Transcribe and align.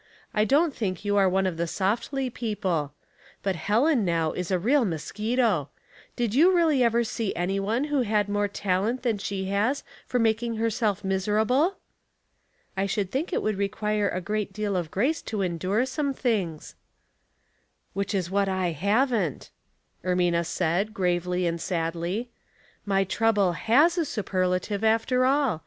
I 0.33 0.45
don't 0.45 0.73
think 0.73 1.05
you 1.05 1.15
are 1.17 1.29
one 1.29 1.45
of 1.45 1.57
the 1.57 1.67
softly 1.67 2.31
people; 2.31 2.91
but 3.43 3.55
Helen, 3.55 4.03
now, 4.03 4.31
is 4.31 4.49
a 4.49 4.57
real 4.57 4.83
mosquito. 4.83 5.69
Did 6.15 6.33
you 6.33 6.55
really 6.55 6.81
ever 6.83 7.03
Bee 7.05 7.35
any 7.35 7.59
one 7.59 7.83
who 7.83 8.01
had 8.01 8.27
more 8.27 8.47
talent 8.47 9.03
than 9.03 9.19
slie 9.19 9.47
has 9.49 9.83
for 10.07 10.17
making 10.17 10.55
herself 10.55 11.03
miserable?"'• 11.03 11.69
I 12.75 12.87
should 12.87 13.11
think 13.11 13.31
it 13.31 13.43
would 13.43 13.57
require 13.59 14.09
a 14.09 14.21
great 14.21 14.51
deal 14.51 14.75
of 14.75 14.89
grace 14.89 15.21
to 15.21 15.43
endure 15.43 15.85
some 15.85 16.15
things."" 16.15 16.73
Which 17.93 18.15
is 18.15 18.31
what 18.31 18.49
I 18.49 18.71
haven't," 18.71 19.51
Ermina 20.03 20.47
said, 20.47 20.95
gravely 20.95 21.45
and 21.45 21.61
sadly." 21.61 22.31
My 22.87 23.03
trouble 23.03 23.51
has 23.51 23.99
a 23.99 24.01
superla 24.01 24.59
tive 24.59 24.83
after 24.83 25.25
all. 25.27 25.59